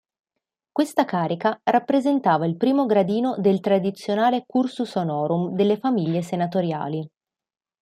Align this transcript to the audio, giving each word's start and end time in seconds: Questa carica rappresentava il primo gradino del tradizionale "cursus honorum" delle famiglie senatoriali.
Questa 0.71 1.05
carica 1.05 1.59
rappresentava 1.63 2.47
il 2.47 2.57
primo 2.57 2.87
gradino 2.87 3.35
del 3.37 3.59
tradizionale 3.59 4.45
"cursus 4.47 4.95
honorum" 4.95 5.53
delle 5.53 5.77
famiglie 5.77 6.23
senatoriali. 6.23 7.07